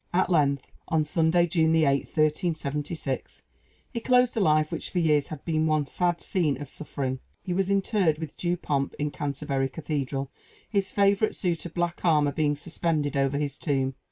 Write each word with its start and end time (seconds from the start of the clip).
At 0.13 0.31
length, 0.31 0.65
on 0.87 1.05
Sunday, 1.05 1.45
June 1.45 1.75
8, 1.75 1.85
1376, 2.05 3.43
he 3.93 3.99
closed 3.99 4.35
a 4.35 4.39
life 4.39 4.71
which 4.71 4.89
for 4.89 4.97
years 4.97 5.27
had 5.27 5.45
been 5.45 5.67
one 5.67 5.85
sad 5.85 6.21
scene 6.21 6.59
of 6.59 6.69
suffering. 6.71 7.19
He 7.43 7.53
was 7.53 7.69
interred 7.69 8.17
with 8.17 8.35
due 8.35 8.57
pomp 8.57 8.95
in 8.97 9.11
Canterbury 9.11 9.69
Cathedral, 9.69 10.31
his 10.67 10.89
favorite 10.89 11.35
suit 11.35 11.67
of 11.67 11.75
black 11.75 12.03
armor 12.03 12.31
being 12.31 12.55
suspended 12.55 13.15
over 13.15 13.37
his 13.37 13.59
tomb. 13.59 13.93